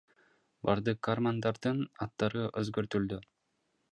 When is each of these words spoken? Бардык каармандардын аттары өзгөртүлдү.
Бардык 0.69 1.01
каармандардын 1.07 1.83
аттары 2.07 2.47
өзгөртүлдү. 2.63 3.21